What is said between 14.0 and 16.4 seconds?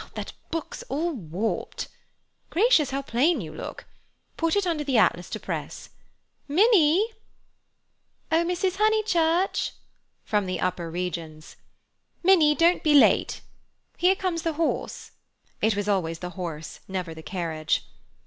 comes the horse"—it was always the